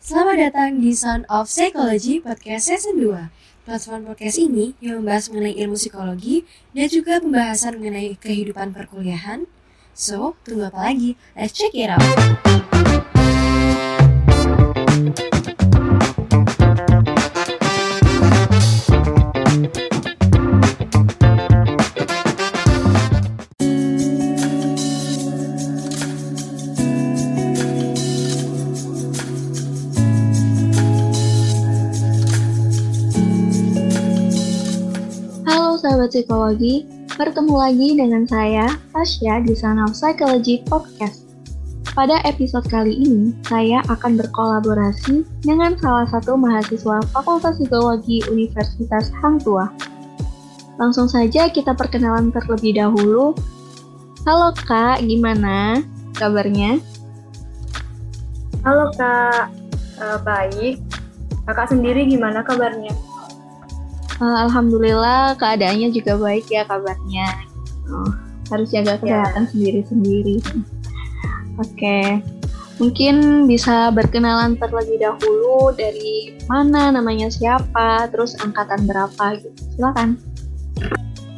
Selamat 0.00 0.48
datang 0.48 0.80
di 0.80 0.96
Sound 0.96 1.28
of 1.28 1.44
Psychology 1.44 2.24
Podcast 2.24 2.72
Season 2.72 2.96
2. 2.96 3.28
Platform 3.68 4.08
podcast 4.08 4.40
ini 4.40 4.72
yang 4.80 5.04
membahas 5.04 5.28
mengenai 5.28 5.60
ilmu 5.60 5.76
psikologi 5.76 6.48
dan 6.72 6.88
juga 6.88 7.20
pembahasan 7.20 7.76
mengenai 7.76 8.16
kehidupan 8.16 8.72
perkuliahan. 8.72 9.44
So, 9.92 10.40
tunggu 10.40 10.72
apa 10.72 10.88
lagi? 10.88 11.20
Let's 11.36 11.52
check 11.52 11.76
it 11.76 11.92
out! 11.92 13.09
Psikologi, 36.20 36.84
bertemu 37.16 37.54
lagi 37.56 37.88
dengan 37.96 38.28
saya, 38.28 38.68
Tasya 38.92 39.40
di 39.40 39.56
Sana 39.56 39.88
Psychology 39.88 40.60
Podcast. 40.68 41.24
Pada 41.96 42.20
episode 42.28 42.68
kali 42.68 42.92
ini, 42.92 43.32
saya 43.48 43.80
akan 43.88 44.20
berkolaborasi 44.20 45.24
dengan 45.40 45.80
salah 45.80 46.04
satu 46.12 46.36
mahasiswa 46.36 47.00
Fakultas 47.16 47.56
Psikologi 47.56 48.20
Universitas 48.28 49.08
Hang 49.24 49.40
Tua. 49.40 49.72
Langsung 50.76 51.08
saja 51.08 51.48
kita 51.48 51.72
perkenalan 51.72 52.28
terlebih 52.36 52.76
dahulu. 52.76 53.32
Halo 54.28 54.52
Kak, 54.68 55.00
gimana 55.00 55.80
kabarnya? 56.20 56.76
Halo 58.60 58.92
Kak, 58.92 59.48
Eh, 60.00 60.18
baik. 60.24 60.80
Kakak 61.44 61.76
sendiri 61.76 62.08
gimana 62.08 62.40
kabarnya? 62.40 62.92
Eh, 64.20 64.36
Alhamdulillah 64.44 65.32
keadaannya 65.40 65.96
juga 65.96 66.20
baik 66.20 66.52
ya 66.52 66.68
kabarnya. 66.68 67.28
Oh, 67.88 68.12
harus 68.52 68.68
jaga 68.68 69.00
kesehatan 69.00 69.48
sendiri-sendiri. 69.48 70.44
Oke, 71.56 72.20
mungkin 72.76 73.48
bisa 73.48 73.88
berkenalan 73.88 74.60
terlebih 74.60 75.00
dahulu 75.00 75.72
dari 75.72 76.36
mana, 76.52 76.92
namanya 76.92 77.32
siapa, 77.32 78.12
terus 78.12 78.36
angkatan 78.44 78.84
berapa 78.84 79.40
gitu. 79.40 79.56
Silakan. 79.80 80.20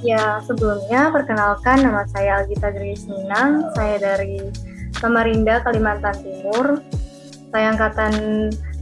Ya, 0.02 0.42
sebelumnya 0.42 1.14
perkenalkan 1.14 1.86
nama 1.86 2.02
saya 2.10 2.42
Algita 2.42 2.74
Grace 2.74 3.06
Minang. 3.06 3.70
Saya 3.78 4.02
dari 4.02 4.42
Samarinda, 4.98 5.62
Kalimantan 5.62 6.18
Timur. 6.18 6.82
Saya 7.54 7.78
angkatan 7.78 8.14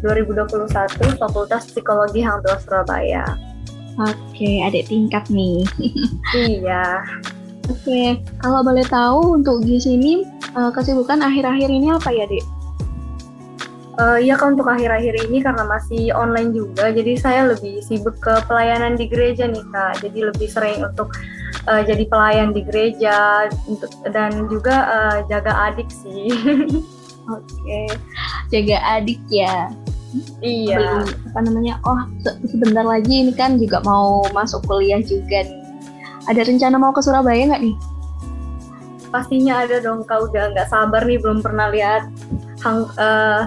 2021 0.00 1.20
Fakultas 1.20 1.68
Psikologi 1.68 2.24
Hang 2.24 2.40
Tua 2.40 2.56
Surabaya. 2.56 3.49
Oke, 4.00 4.64
adik 4.64 4.88
tingkat 4.88 5.28
nih. 5.28 5.60
iya. 6.56 7.04
Oke, 7.68 8.18
kalau 8.40 8.64
boleh 8.64 8.82
tahu 8.88 9.36
untuk 9.36 9.60
di 9.62 9.76
sini 9.76 10.24
eh, 10.56 10.70
kesibukan 10.72 11.20
akhir-akhir 11.20 11.68
ini 11.68 11.92
apa 11.92 12.08
ya, 12.08 12.24
Dek? 12.24 12.44
Eh, 14.00 14.18
Iya 14.24 14.34
kan 14.40 14.56
untuk 14.56 14.72
akhir-akhir 14.72 15.28
ini 15.28 15.44
karena 15.44 15.68
masih 15.68 16.08
online 16.16 16.56
juga, 16.56 16.88
jadi 16.88 17.12
saya 17.20 17.40
lebih 17.52 17.84
sibuk 17.84 18.16
ke 18.24 18.40
pelayanan 18.48 18.96
di 18.96 19.04
gereja 19.04 19.44
nih 19.44 19.64
kak. 19.68 20.00
Jadi 20.00 20.18
lebih 20.32 20.48
sering 20.48 20.80
untuk 20.80 21.12
eh, 21.68 21.82
jadi 21.84 22.04
pelayan 22.08 22.56
di 22.56 22.64
gereja 22.64 23.46
untuk 23.68 23.92
dan 24.08 24.48
juga 24.48 24.76
eh, 24.88 25.16
jaga 25.28 25.52
adik 25.72 25.92
sih. 25.92 26.32
Oke, 27.36 27.80
jaga 28.48 28.78
adik 28.98 29.20
ya. 29.28 29.68
Iya. 30.44 30.76
Belum, 30.76 31.06
apa 31.32 31.38
namanya? 31.44 31.74
Oh, 31.84 32.00
se- 32.24 32.38
sebentar 32.48 32.84
lagi 32.84 33.24
ini 33.24 33.32
kan 33.32 33.60
juga 33.60 33.80
mau 33.84 34.24
masuk 34.32 34.64
kuliah 34.66 35.00
juga 35.00 35.44
nih. 35.44 35.60
Ada 36.28 36.44
rencana 36.44 36.76
mau 36.76 36.92
ke 36.92 37.00
Surabaya 37.00 37.48
nggak 37.48 37.62
nih? 37.64 37.76
Pastinya 39.10 39.64
ada 39.64 39.80
dong 39.80 40.04
kak. 40.04 40.30
Udah 40.30 40.52
nggak 40.52 40.68
sabar 40.68 41.02
nih 41.04 41.18
belum 41.18 41.40
pernah 41.42 41.72
lihat 41.72 42.06
hang 42.62 42.86
eh, 43.00 43.42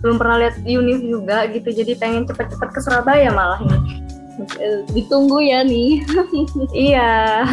belum 0.00 0.16
pernah 0.20 0.36
lihat 0.44 0.54
Unif 0.64 1.00
juga 1.04 1.46
gitu. 1.50 1.68
Jadi 1.72 1.92
pengen 1.96 2.24
cepet-cepet 2.28 2.68
ke 2.72 2.80
Surabaya 2.82 3.30
malah 3.32 3.60
nih. 3.62 3.80
Eh, 4.60 4.80
Ditunggu 4.92 5.40
ya 5.40 5.64
nih. 5.64 6.04
iya. 6.90 7.44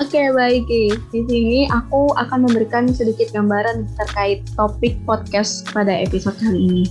Oke, 0.00 0.32
baik. 0.32 0.64
Ki. 0.64 0.96
Di 1.12 1.20
sini 1.28 1.68
aku 1.68 2.14
akan 2.16 2.48
memberikan 2.48 2.88
sedikit 2.88 3.28
gambaran 3.36 3.84
terkait 4.00 4.46
topik 4.56 4.96
podcast 5.04 5.68
pada 5.76 5.92
episode 5.92 6.38
kali 6.40 6.60
ini. 6.64 6.84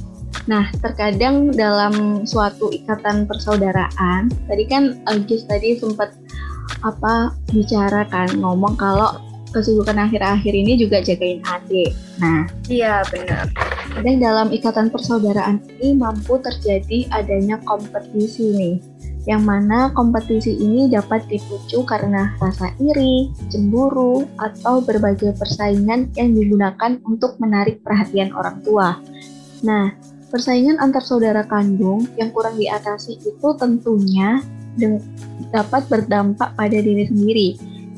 Nah, 0.50 0.66
terkadang 0.82 1.54
dalam 1.54 2.26
suatu 2.26 2.74
ikatan 2.74 3.30
persaudaraan, 3.30 4.34
tadi 4.50 4.64
kan 4.66 4.98
Agis 5.06 5.46
tadi 5.46 5.78
sempat 5.78 6.14
apa 6.82 7.34
bicara 7.54 8.08
kan 8.10 8.30
ngomong 8.40 8.74
kalau 8.80 9.20
kesibukan 9.54 9.98
akhir-akhir 10.10 10.54
ini 10.54 10.78
juga 10.78 11.02
jagain 11.02 11.42
adik. 11.46 11.94
Nah, 12.22 12.46
Iya 12.70 13.02
benar. 13.10 13.50
kadang 13.90 14.18
dalam 14.22 14.48
ikatan 14.54 14.88
persaudaraan 14.94 15.66
ini 15.78 15.98
mampu 15.98 16.38
terjadi 16.38 17.10
adanya 17.10 17.58
kompetisi 17.66 18.54
nih. 18.54 18.78
Yang 19.28 19.44
mana 19.44 19.94
kompetisi 19.94 20.56
ini 20.58 20.88
dapat 20.90 21.26
dipicu 21.28 21.84
karena 21.84 22.34
rasa 22.40 22.72
iri, 22.80 23.30
cemburu, 23.52 24.26
atau 24.40 24.80
berbagai 24.82 25.36
persaingan 25.38 26.10
yang 26.16 26.34
digunakan 26.34 26.98
untuk 27.06 27.38
menarik 27.38 27.84
perhatian 27.84 28.32
orang 28.34 28.64
tua. 28.64 28.98
Nah, 29.66 29.92
persaingan 30.30 30.78
antar 30.78 31.02
saudara 31.02 31.42
kandung 31.46 32.06
yang 32.16 32.30
kurang 32.30 32.56
diatasi 32.56 33.18
itu 33.22 33.48
tentunya 33.58 34.40
dapat 35.52 35.84
berdampak 35.90 36.54
pada 36.56 36.78
diri 36.80 37.04
sendiri. 37.10 37.50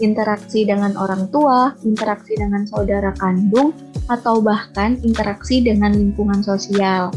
Interaksi 0.02 0.66
dengan 0.66 0.98
orang 0.98 1.30
tua, 1.30 1.78
interaksi 1.86 2.34
dengan 2.34 2.66
saudara 2.66 3.14
kandung, 3.22 3.70
atau 4.10 4.42
bahkan 4.42 4.98
interaksi 5.06 5.62
dengan 5.62 5.94
lingkungan 5.94 6.42
sosial. 6.42 7.14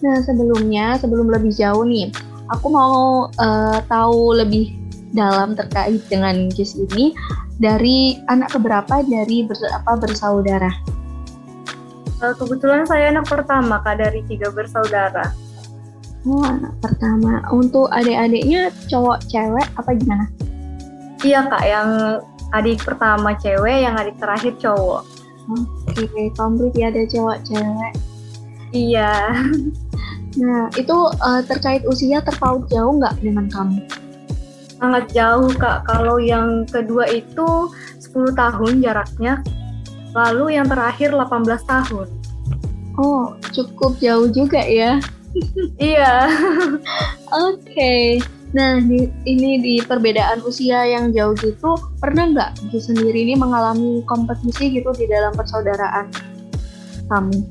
Nah, 0.00 0.18
sebelumnya, 0.24 0.96
sebelum 0.96 1.28
lebih 1.28 1.52
jauh 1.52 1.84
nih, 1.84 2.08
aku 2.48 2.66
mau 2.72 3.28
eh, 3.28 3.78
tahu 3.92 4.40
lebih 4.40 4.72
dalam 5.12 5.52
terkait 5.54 6.00
dengan 6.10 6.48
GIS 6.50 6.74
ini 6.74 7.14
dari 7.62 8.18
anak 8.26 8.56
keberapa 8.56 9.04
dari 9.06 9.46
ber, 9.46 9.54
apa 9.70 9.94
bersaudara. 10.00 10.93
Eh, 12.24 12.32
kebetulan 12.40 12.88
saya 12.88 13.12
anak 13.12 13.28
pertama 13.28 13.84
kak 13.84 14.00
dari 14.00 14.24
tiga 14.24 14.48
bersaudara. 14.48 15.28
Oh, 16.24 16.40
anak 16.40 16.72
pertama. 16.80 17.44
Untuk 17.52 17.92
adik-adiknya 17.92 18.72
cowok 18.88 19.28
cewek 19.28 19.68
apa 19.76 19.90
gimana? 19.92 20.24
Iya 21.20 21.44
kak, 21.52 21.64
yang 21.68 21.88
adik 22.56 22.80
pertama 22.80 23.36
cewek, 23.36 23.84
yang 23.84 24.00
adik 24.00 24.16
terakhir 24.16 24.56
cowok. 24.56 25.04
Oke, 25.92 26.32
komplit 26.32 26.72
ya 26.72 26.88
ada 26.88 27.04
cowok 27.04 27.38
cewek. 27.44 27.92
Iya. 28.72 29.12
Nah, 30.34 30.66
itu 30.74 30.96
eh, 31.14 31.40
terkait 31.46 31.86
usia 31.86 32.18
terpaut 32.24 32.66
jauh 32.66 32.98
nggak 32.98 33.22
dengan 33.22 33.46
kamu? 33.52 33.84
sangat 34.74 35.04
jauh 35.14 35.48
kak. 35.54 35.86
Kalau 35.86 36.18
yang 36.18 36.66
kedua 36.68 37.06
itu 37.08 37.70
10 38.02 38.34
tahun 38.34 38.82
jaraknya, 38.82 39.40
lalu 40.14 40.56
yang 40.56 40.70
terakhir 40.70 41.10
18 41.10 41.66
tahun. 41.66 42.08
Oh, 42.94 43.34
cukup 43.50 43.98
jauh 43.98 44.30
juga 44.30 44.62
ya. 44.62 45.02
Iya. 45.82 46.30
Oke. 47.34 48.22
Nah, 48.54 48.78
di, 48.78 49.10
ini 49.26 49.58
di 49.58 49.74
perbedaan 49.82 50.46
usia 50.46 50.86
yang 50.86 51.10
jauh 51.10 51.34
gitu, 51.34 51.74
pernah 51.98 52.30
nggak 52.30 52.70
Gi 52.70 52.78
sendiri 52.78 53.26
ini 53.26 53.34
mengalami 53.34 54.06
kompetisi 54.06 54.70
gitu 54.70 54.94
di 54.94 55.10
dalam 55.10 55.34
persaudaraan 55.34 56.06
kamu? 57.10 57.42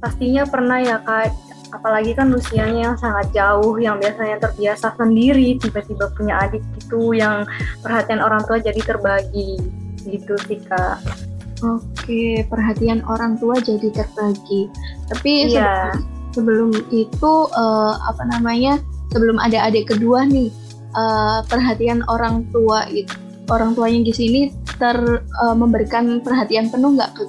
Pastinya 0.00 0.48
pernah 0.48 0.80
ya 0.80 1.04
kak. 1.04 1.36
Apalagi 1.76 2.16
kan 2.16 2.32
usianya 2.32 2.88
yang 2.88 2.96
sangat 2.96 3.28
jauh, 3.36 3.76
yang 3.76 4.00
biasanya 4.00 4.40
terbiasa 4.40 4.96
sendiri, 4.96 5.60
tiba-tiba 5.60 6.08
punya 6.16 6.40
adik 6.40 6.64
gitu, 6.80 7.12
yang 7.12 7.44
perhatian 7.84 8.24
orang 8.24 8.40
tua 8.48 8.56
jadi 8.56 8.80
terbagi. 8.80 9.60
Gitu 10.08 10.40
sih 10.48 10.56
kak. 10.64 11.27
Oke, 11.58 12.46
perhatian 12.46 13.02
orang 13.10 13.34
tua 13.42 13.58
jadi 13.58 13.90
terbagi. 13.90 14.70
Tapi 15.10 15.50
Iya. 15.50 15.90
sebelum, 16.32 16.70
sebelum 16.70 16.70
itu 16.94 17.32
eh, 17.50 17.94
apa 17.98 18.22
namanya? 18.30 18.78
Sebelum 19.10 19.40
ada 19.40 19.66
adik 19.66 19.90
kedua 19.90 20.22
nih, 20.28 20.52
eh, 20.94 21.38
perhatian 21.50 22.06
orang 22.06 22.46
tua 22.54 22.86
itu 22.92 23.10
orang 23.48 23.72
tuanya 23.72 24.04
di 24.04 24.12
sini 24.14 24.40
ter 24.78 24.96
eh, 25.18 25.54
memberikan 25.56 26.22
perhatian 26.22 26.70
penuh 26.70 26.94
nggak 26.94 27.10
ke? 27.18 27.24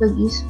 Ke 0.00 0.06
Gis? 0.16 0.40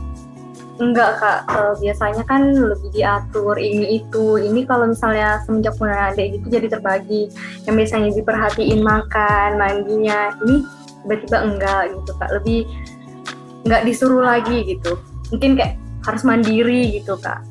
Enggak 0.81 1.21
kak, 1.21 1.41
Eh, 1.53 1.75
biasanya 1.77 2.25
kan 2.25 2.57
lebih 2.57 2.89
diatur 2.97 3.53
ini 3.61 4.01
itu. 4.01 4.41
Ini 4.41 4.65
kalau 4.65 4.89
misalnya 4.89 5.45
semenjak 5.45 5.77
punya 5.77 6.09
adik 6.09 6.41
gitu 6.41 6.57
jadi 6.57 6.73
terbagi. 6.73 7.29
Yang 7.69 7.75
biasanya 7.85 8.11
diperhatiin 8.17 8.81
makan, 8.81 9.61
mandinya, 9.61 10.33
ini 10.41 10.65
tiba-tiba 11.05 11.39
enggak 11.43 11.83
gitu 11.93 12.13
kak. 12.17 12.31
Lebih 12.41 12.61
enggak 13.69 13.83
disuruh 13.89 14.23
lagi 14.25 14.59
gitu. 14.65 14.97
Mungkin 15.35 15.59
kayak 15.59 15.75
harus 16.05 16.23
mandiri 16.25 16.97
gitu 16.97 17.17
kak. 17.21 17.45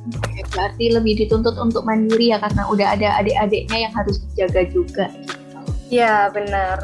Berarti 0.54 0.90
lebih 0.90 1.22
dituntut 1.26 1.56
untuk 1.62 1.86
mandiri 1.86 2.34
ya 2.34 2.42
karena 2.42 2.66
udah 2.66 2.88
ada 2.98 3.22
adik-adiknya 3.22 3.90
yang 3.90 3.94
harus 3.94 4.22
dijaga 4.34 4.62
juga. 4.74 5.06
Iya 5.90 6.30
benar. 6.34 6.82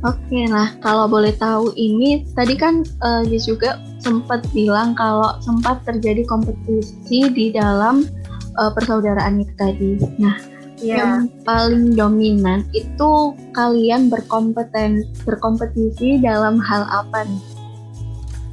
Oke, 0.00 0.48
nah 0.48 0.80
kalau 0.80 1.04
boleh 1.12 1.36
tahu 1.36 1.76
ini 1.76 2.24
tadi 2.32 2.56
kan 2.56 2.80
uh, 3.04 3.20
juga 3.28 3.76
sempat 4.00 4.40
bilang 4.56 4.96
kalau 4.96 5.36
sempat 5.44 5.84
terjadi 5.84 6.24
kompetisi 6.24 7.28
di 7.28 7.52
dalam 7.52 8.08
uh, 8.56 8.72
persaudaraan 8.72 9.44
itu 9.44 9.52
tadi. 9.60 10.00
Nah, 10.16 10.40
yeah. 10.80 10.96
yang 10.98 11.12
paling 11.44 11.94
dominan 11.94 12.66
itu 12.74 13.36
kalian 13.54 14.08
berkompeten 14.08 15.04
berkompetisi 15.24 16.20
dalam 16.20 16.58
hal 16.60 16.88
apa 16.90 17.24
nih? 17.24 17.42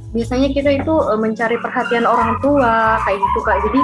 Biasanya 0.08 0.48
kita 0.56 0.70
itu 0.80 0.94
uh, 0.94 1.20
mencari 1.20 1.60
perhatian 1.60 2.08
orang 2.08 2.40
tua 2.40 2.96
kayak 3.04 3.18
gitu 3.20 3.38
kak. 3.44 3.58
Jadi 3.60 3.80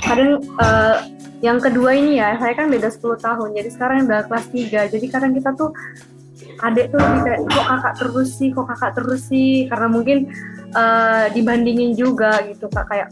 kadang 0.00 0.30
uh, 0.60 0.96
yang 1.44 1.60
kedua 1.60 1.92
ini 1.92 2.18
ya, 2.18 2.40
saya 2.40 2.56
kan 2.56 2.72
beda 2.72 2.88
10 2.88 3.20
tahun. 3.20 3.48
Jadi 3.52 3.68
sekarang 3.76 4.08
udah 4.08 4.24
kelas 4.26 4.46
3. 4.48 4.94
Jadi 4.96 5.06
kadang 5.12 5.32
kita 5.36 5.52
tuh 5.54 5.70
adik 6.58 6.90
tuh 6.90 6.98
lebih 6.98 7.20
kayak 7.22 7.40
kok 7.46 7.66
kakak 7.70 7.94
terus 8.02 8.28
sih 8.34 8.48
kok 8.50 8.66
kakak 8.66 8.92
terus 8.98 9.22
sih 9.30 9.70
karena 9.70 9.86
mungkin 9.86 10.18
uh, 10.74 11.30
dibandingin 11.30 11.94
juga 11.94 12.42
gitu 12.50 12.66
kak 12.66 12.86
kayak 12.90 13.08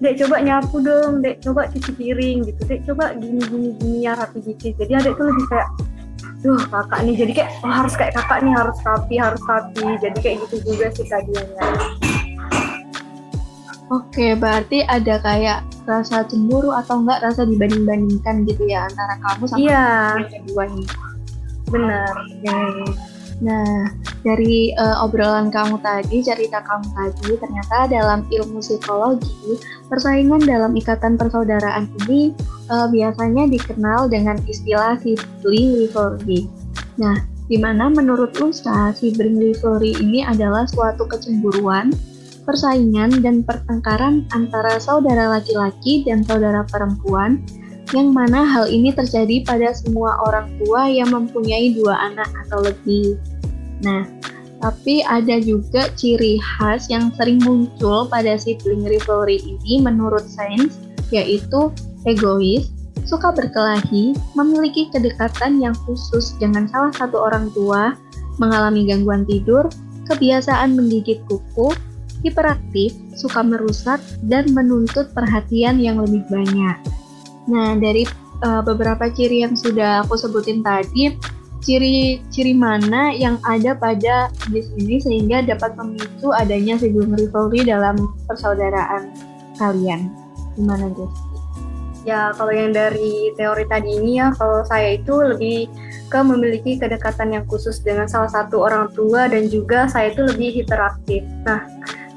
dek 0.00 0.16
coba 0.16 0.36
nyapu 0.40 0.80
dong 0.80 1.20
dek 1.20 1.44
coba 1.44 1.68
cuci 1.68 1.92
piring 1.92 2.38
gitu 2.48 2.60
dek 2.64 2.80
coba 2.88 3.12
gini 3.20 3.40
gini 3.44 3.68
gini 3.76 3.98
ya 4.08 4.16
rapi 4.16 4.40
dikit 4.40 4.72
jadi 4.80 5.04
adik 5.04 5.14
tuh 5.20 5.28
lebih 5.28 5.46
kayak 5.52 5.68
duh 6.40 6.56
kakak 6.72 7.00
nih 7.04 7.14
jadi 7.20 7.32
kayak 7.36 7.50
oh, 7.60 7.68
harus 7.68 7.94
kayak 8.00 8.12
kakak 8.16 8.38
nih 8.40 8.52
harus 8.56 8.78
rapi 8.80 9.14
harus 9.20 9.42
rapi 9.44 9.84
jadi 10.00 10.18
kayak 10.24 10.36
gitu 10.48 10.56
juga 10.72 10.86
sih 10.96 11.06
kajiannya 11.06 11.68
Oke, 13.90 14.38
berarti 14.38 14.86
ada 14.86 15.18
kayak 15.18 15.66
rasa 15.82 16.22
cemburu 16.30 16.70
atau 16.70 17.02
enggak 17.02 17.26
rasa 17.26 17.42
dibanding-bandingkan 17.42 18.46
gitu 18.46 18.70
ya 18.70 18.86
antara 18.86 19.18
kamu 19.18 19.44
sama 19.50 19.58
iya. 19.58 19.86
yang 20.14 20.30
kedua 20.30 20.62
ini. 20.70 20.84
Benar. 21.74 22.14
Okay. 22.38 23.19
Nah, 23.40 23.88
dari 24.20 24.76
uh, 24.76 25.00
obrolan 25.00 25.48
kamu 25.48 25.80
tadi, 25.80 26.20
cerita 26.20 26.60
kamu 26.60 26.86
tadi, 26.92 27.40
ternyata 27.40 27.88
dalam 27.88 28.20
ilmu 28.28 28.60
psikologi, 28.60 29.56
persaingan 29.88 30.44
dalam 30.44 30.76
ikatan 30.76 31.16
persaudaraan 31.16 31.88
ini 32.04 32.36
uh, 32.68 32.84
biasanya 32.92 33.48
dikenal 33.48 34.12
dengan 34.12 34.36
istilah 34.44 35.00
sibling 35.00 35.80
rivalry. 35.80 36.52
Nah, 37.00 37.16
di 37.48 37.56
mana 37.56 37.88
menurut 37.88 38.36
Usta, 38.38 38.92
sibling 38.92 39.40
rivalry 39.40 39.96
ini 39.96 40.20
adalah 40.20 40.68
suatu 40.68 41.08
kecemburuan, 41.08 41.90
persaingan, 42.44 43.24
dan 43.24 43.40
pertengkaran 43.40 44.28
antara 44.36 44.76
saudara 44.76 45.32
laki-laki 45.32 46.04
dan 46.04 46.20
saudara 46.28 46.60
perempuan 46.68 47.40
yang 47.90 48.14
mana 48.14 48.46
hal 48.46 48.70
ini 48.70 48.94
terjadi 48.94 49.42
pada 49.42 49.74
semua 49.74 50.18
orang 50.26 50.46
tua 50.62 50.86
yang 50.86 51.10
mempunyai 51.10 51.74
dua 51.74 52.10
anak 52.10 52.30
atau 52.46 52.62
lebih. 52.62 53.18
Nah, 53.82 54.06
tapi 54.60 55.00
ada 55.02 55.40
juga 55.40 55.88
ciri 55.96 56.36
khas 56.38 56.92
yang 56.92 57.08
sering 57.16 57.40
muncul 57.42 58.06
pada 58.06 58.36
sibling 58.36 58.84
rivalry 58.84 59.40
ini 59.40 59.80
menurut 59.80 60.22
sains, 60.28 60.76
yaitu 61.08 61.72
egois, 62.04 62.68
suka 63.08 63.32
berkelahi, 63.32 64.14
memiliki 64.36 64.92
kedekatan 64.92 65.58
yang 65.58 65.74
khusus 65.88 66.36
dengan 66.36 66.68
salah 66.68 66.92
satu 66.94 67.18
orang 67.18 67.48
tua, 67.56 67.96
mengalami 68.36 68.86
gangguan 68.86 69.24
tidur, 69.24 69.66
kebiasaan 70.06 70.76
menggigit 70.76 71.24
kuku, 71.26 71.72
hiperaktif, 72.20 72.92
suka 73.16 73.40
merusak, 73.40 73.98
dan 74.28 74.46
menuntut 74.52 75.08
perhatian 75.16 75.80
yang 75.80 75.98
lebih 76.04 76.20
banyak. 76.28 76.76
Nah, 77.48 77.78
dari 77.78 78.04
uh, 78.44 78.60
beberapa 78.60 79.08
ciri 79.08 79.44
yang 79.46 79.56
sudah 79.56 80.04
aku 80.04 80.16
sebutin 80.18 80.60
tadi, 80.60 81.16
ciri-ciri 81.60 82.56
mana 82.56 83.12
yang 83.12 83.36
ada 83.44 83.76
pada 83.76 84.32
bis 84.48 84.68
ini 84.80 84.96
sehingga 85.00 85.44
dapat 85.44 85.76
memicu 85.76 86.32
adanya 86.32 86.80
sibling 86.80 87.16
rivalry 87.16 87.64
dalam 87.64 87.96
persaudaraan 88.28 89.12
kalian? 89.60 90.12
Gimana, 90.56 90.88
guys? 90.92 91.14
Ya, 92.08 92.32
kalau 92.32 92.48
yang 92.48 92.72
dari 92.72 93.28
teori 93.36 93.68
tadi 93.68 94.00
ini 94.00 94.24
ya, 94.24 94.32
kalau 94.32 94.64
saya 94.64 94.96
itu 94.96 95.20
lebih 95.20 95.68
ke 96.08 96.18
memiliki 96.24 96.80
kedekatan 96.80 97.36
yang 97.36 97.44
khusus 97.44 97.84
dengan 97.84 98.08
salah 98.08 98.32
satu 98.32 98.64
orang 98.64 98.88
tua 98.96 99.28
dan 99.28 99.52
juga 99.52 99.84
saya 99.84 100.08
itu 100.08 100.24
lebih 100.24 100.64
hiperaktif. 100.64 101.22
Nah, 101.44 101.60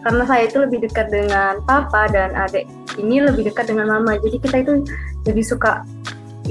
karena 0.07 0.23
saya 0.23 0.47
itu 0.47 0.63
lebih 0.63 0.87
dekat 0.87 1.11
dengan 1.11 1.59
papa 1.67 2.07
dan 2.11 2.31
adik 2.31 2.63
ini 2.99 3.23
lebih 3.23 3.49
dekat 3.49 3.69
dengan 3.69 3.99
mama. 3.99 4.17
Jadi 4.19 4.37
kita 4.41 4.55
itu 4.61 4.73
jadi 5.25 5.41
suka 5.41 5.71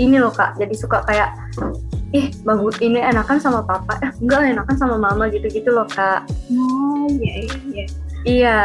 ini 0.00 0.16
loh 0.18 0.32
kak. 0.32 0.56
Jadi 0.56 0.74
suka 0.76 1.04
kayak 1.04 1.34
ih 2.12 2.28
bagus 2.44 2.76
ini 2.80 3.00
enakan 3.00 3.38
sama 3.40 3.60
papa. 3.64 3.96
Eh 4.04 4.10
enggak 4.20 4.56
enakan 4.56 4.76
sama 4.76 4.96
mama 4.96 5.28
gitu-gitu 5.28 5.72
loh 5.72 5.88
kak. 5.88 6.24
Oh 6.52 7.08
iya 7.08 7.32
iya 7.44 7.56
iya. 7.68 7.84
Iya. 8.22 8.60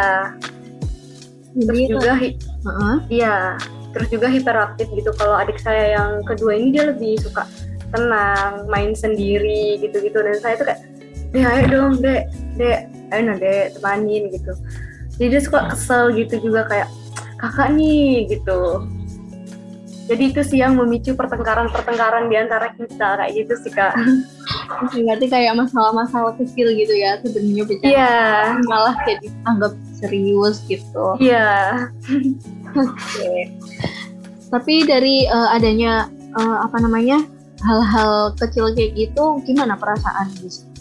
Terus 1.58 1.90
juga 1.90 2.12
hi 2.16 2.30
uh 2.38 2.70
-huh. 2.70 2.96
iya. 3.10 3.36
Terus 3.96 4.08
juga 4.14 4.28
hiperaktif 4.30 4.88
gitu. 4.94 5.10
Kalau 5.16 5.36
adik 5.40 5.58
saya 5.58 5.98
yang 5.98 6.22
kedua 6.28 6.54
ini 6.54 6.76
dia 6.76 6.92
lebih 6.92 7.18
suka 7.18 7.48
tenang 7.90 8.68
main 8.68 8.94
sendiri 8.94 9.80
gitu-gitu. 9.82 10.20
Dan 10.22 10.38
saya 10.38 10.60
tuh 10.60 10.68
kayak 10.70 10.82
deh 11.34 11.44
ayo 11.44 11.64
dong 11.68 11.92
dek. 12.00 12.30
Dek 12.60 12.80
ayo 13.12 13.22
nah 13.26 13.38
dek 13.40 13.80
temanin 13.80 14.30
gitu. 14.32 14.54
Jadi 15.18 15.28
dia 15.34 15.42
suka 15.42 15.74
kesel 15.74 16.14
gitu 16.14 16.38
juga 16.52 16.70
kayak 16.70 16.88
kakak 17.38 17.70
nih 17.78 18.26
gitu. 18.30 18.86
Jadi 20.08 20.24
itu 20.32 20.40
sih 20.40 20.64
yang 20.64 20.80
memicu 20.80 21.12
pertengkaran-pertengkaran 21.20 22.32
di 22.32 22.36
antara 22.40 22.72
kita 22.80 23.20
kayak 23.20 23.32
gitu 23.36 23.54
sih 23.60 23.72
kak. 23.76 23.92
Berarti 24.96 25.28
kayak 25.28 25.60
masalah-masalah 25.60 26.32
kecil 26.40 26.72
gitu 26.72 26.96
ya 26.96 27.20
sebenarnya 27.20 27.64
bicara 27.68 27.92
yeah. 27.92 28.56
malah 28.72 28.96
jadi 29.04 29.28
anggap 29.44 29.76
serius 30.00 30.64
gitu. 30.72 31.20
Iya. 31.20 31.92
Yeah. 32.72 32.80
oke. 32.80 32.96
Okay. 32.96 33.40
tapi 34.48 34.88
dari 34.88 35.28
uh, 35.28 35.52
adanya 35.52 36.08
uh, 36.40 36.64
apa 36.64 36.80
namanya 36.80 37.20
hal-hal 37.68 38.32
kecil 38.40 38.72
kayak 38.72 38.96
gitu 38.96 39.44
gimana 39.44 39.76
perasaan? 39.76 40.32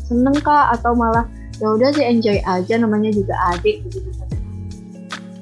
Seneng 0.07 0.39
kak? 0.39 0.79
Atau 0.79 0.95
malah 0.95 1.27
ya 1.59 1.75
udah 1.75 1.91
sih 1.91 2.07
enjoy 2.07 2.39
aja 2.47 2.79
namanya 2.79 3.11
juga 3.11 3.35
adik 3.51 3.83
gitu 3.91 4.07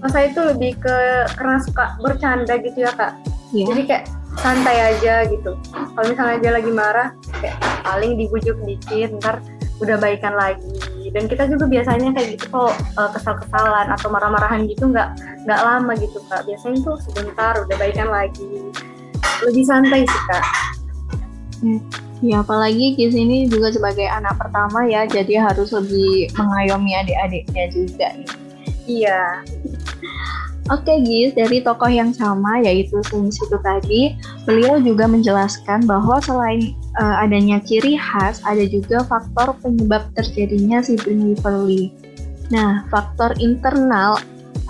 Saya 0.04 0.30
itu 0.30 0.40
lebih 0.44 0.76
ke 0.78 0.96
karena 1.32 1.58
suka 1.64 1.96
bercanda 1.96 2.54
gitu 2.60 2.84
ya 2.84 2.92
kak 2.92 3.16
yeah. 3.54 3.66
jadi 3.70 3.82
kayak 3.86 4.04
santai 4.34 4.76
aja 4.94 5.14
gitu 5.30 5.52
kalau 5.94 6.06
misalnya 6.10 6.36
dia 6.42 6.52
lagi 6.58 6.70
marah 6.74 7.08
kayak 7.38 7.56
paling 7.86 8.18
dibujuk 8.18 8.58
dikit 8.66 9.14
ntar 9.22 9.38
udah 9.82 9.96
baikan 9.98 10.34
lagi 10.34 11.10
dan 11.10 11.26
kita 11.30 11.46
juga 11.50 11.66
biasanya 11.66 12.14
kayak 12.14 12.38
gitu 12.38 12.46
kok 12.50 12.74
uh, 12.98 13.10
kesal-kesalan 13.14 13.90
atau 13.90 14.08
marah-marahan 14.10 14.66
gitu 14.66 14.90
nggak 14.90 15.14
nggak 15.46 15.60
lama 15.62 15.92
gitu 15.98 16.18
kak 16.30 16.42
biasanya 16.46 16.78
tuh 16.82 16.96
sebentar 17.10 17.54
udah 17.58 17.76
baikan 17.78 18.08
lagi 18.10 18.70
lebih 19.46 19.64
santai 19.66 20.02
sih 20.06 20.22
kak 20.30 20.44
hmm. 21.62 21.80
Ya 22.22 22.40
apalagi 22.40 22.96
di 22.96 23.12
sini 23.12 23.44
juga 23.52 23.68
sebagai 23.68 24.08
anak 24.08 24.40
pertama 24.40 24.88
ya, 24.88 25.04
jadi 25.04 25.44
harus 25.44 25.76
lebih 25.76 26.32
mengayomi 26.32 26.96
adik-adiknya 26.96 27.68
juga. 27.68 28.08
Iya. 28.84 29.44
Oke 30.72 30.96
okay, 30.96 30.98
guys, 31.04 31.32
dari 31.36 31.60
tokoh 31.60 31.92
yang 31.92 32.16
sama 32.16 32.56
yaitu 32.64 32.96
Sun 33.12 33.28
itu 33.28 33.58
tadi, 33.60 34.16
beliau 34.48 34.80
juga 34.80 35.04
menjelaskan 35.04 35.84
bahwa 35.84 36.16
selain 36.24 36.72
uh, 36.96 37.20
adanya 37.20 37.60
ciri 37.60 38.00
khas, 38.00 38.40
ada 38.48 38.64
juga 38.64 39.04
faktor 39.04 39.52
penyebab 39.60 40.08
terjadinya 40.16 40.80
sibling 40.80 41.36
rivalry. 41.36 41.92
Nah, 42.48 42.88
faktor 42.88 43.36
internal 43.44 44.16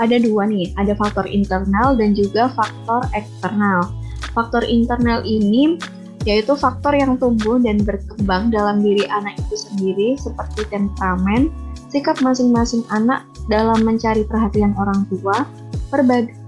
ada 0.02 0.18
dua 0.18 0.50
nih, 0.50 0.74
ada 0.74 0.98
faktor 0.98 1.30
internal 1.30 1.94
dan 1.94 2.10
juga 2.18 2.50
faktor 2.58 3.06
eksternal. 3.14 3.94
Faktor 4.34 4.66
internal 4.66 5.22
ini 5.22 5.78
yaitu 6.26 6.58
faktor 6.58 6.96
yang 6.96 7.14
tumbuh 7.20 7.60
dan 7.62 7.78
berkembang 7.84 8.50
dalam 8.50 8.82
diri 8.82 9.06
anak 9.12 9.38
itu 9.46 9.54
sendiri 9.60 10.18
seperti 10.18 10.66
temperamen, 10.72 11.52
sikap 11.92 12.18
masing-masing 12.24 12.82
anak 12.90 13.22
dalam 13.48 13.84
mencari 13.84 14.24
perhatian 14.24 14.72
orang 14.80 15.04
tua, 15.12 15.44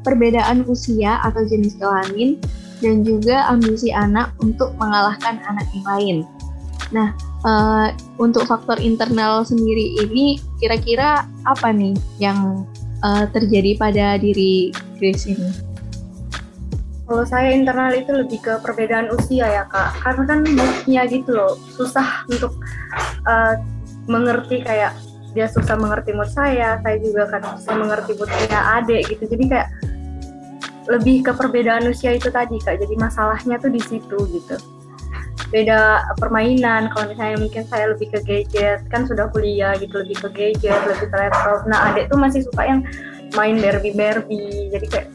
perbedaan 0.03 0.65
usia 0.67 1.21
atau 1.23 1.45
jenis 1.45 1.77
kelamin, 1.77 2.41
dan 2.85 3.05
juga 3.05 3.49
ambisi 3.49 3.89
anak 3.93 4.33
untuk 4.45 4.73
mengalahkan 4.77 5.41
anak 5.49 5.67
yang 5.73 5.87
lain. 5.87 6.17
Nah, 6.93 7.17
uh, 7.43 7.89
untuk 8.21 8.45
faktor 8.47 8.79
internal 8.79 9.43
sendiri 9.43 10.07
ini 10.07 10.39
kira-kira 10.61 11.25
apa 11.49 11.73
nih 11.73 11.97
yang 12.21 12.69
uh, 13.01 13.25
terjadi 13.33 13.75
pada 13.81 14.07
diri 14.21 14.71
Grace 15.01 15.27
ini? 15.27 15.51
Kalau 17.07 17.23
saya 17.23 17.55
internal 17.55 17.95
itu 17.95 18.11
lebih 18.11 18.43
ke 18.43 18.59
perbedaan 18.61 19.15
usia 19.15 19.47
ya 19.47 19.65
kak, 19.71 19.95
karena 20.03 20.23
kan 20.27 20.39
moodnya 20.43 21.03
gitu 21.07 21.31
loh, 21.39 21.55
susah 21.79 22.27
untuk 22.27 22.59
uh, 23.25 23.55
mengerti 24.11 24.63
kayak 24.63 24.95
dia 25.37 25.47
susah 25.53 25.77
mengerti 25.77 26.17
mood 26.17 26.33
saya 26.33 26.81
saya 26.81 26.97
juga 26.97 27.29
kan 27.29 27.45
susah 27.61 27.75
mengerti 27.77 28.17
moodnya 28.17 28.61
adik 28.81 29.05
gitu. 29.13 29.29
Jadi 29.29 29.45
kayak 29.53 29.69
lebih 30.89 31.27
ke 31.27 31.33
perbedaan 31.37 31.85
usia 31.93 32.17
itu 32.17 32.33
tadi 32.33 32.57
kak. 32.65 32.81
Jadi 32.81 32.95
masalahnya 32.97 33.61
tuh 33.61 33.69
di 33.69 33.83
situ 33.85 34.17
gitu. 34.33 34.57
Beda 35.53 36.03
permainan 36.19 36.91
kalau 36.91 37.13
misalnya 37.13 37.39
mungkin 37.39 37.63
saya 37.69 37.93
lebih 37.93 38.11
ke 38.11 38.19
gadget 38.25 38.81
kan 38.91 39.05
sudah 39.05 39.31
kuliah 39.31 39.77
gitu 39.79 40.03
lebih 40.03 40.17
ke 40.25 40.29
gadget 40.33 40.81
lebih 40.89 41.07
ke 41.13 41.17
laptop. 41.21 41.69
Nah 41.69 41.93
adik 41.93 42.09
tuh 42.09 42.19
masih 42.19 42.41
suka 42.49 42.65
yang 42.65 42.81
main 43.37 43.61
Barbie 43.61 43.95
Barbie 43.95 44.73
jadi 44.73 44.87
kayak 44.89 45.09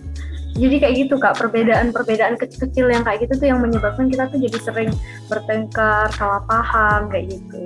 jadi 0.53 0.75
kayak 0.83 0.95
gitu 1.07 1.15
kak. 1.17 1.33
Perbedaan-perbedaan 1.39 2.37
kecil-kecil 2.37 2.93
yang 2.93 3.01
kayak 3.01 3.25
gitu 3.25 3.41
tuh 3.41 3.47
yang 3.49 3.59
menyebabkan 3.63 4.05
kita 4.11 4.29
tuh 4.29 4.37
jadi 4.37 4.57
sering 4.61 4.91
bertengkar 5.31 6.13
salah 6.13 6.43
paham 6.45 7.09
kayak 7.09 7.33
gitu. 7.33 7.65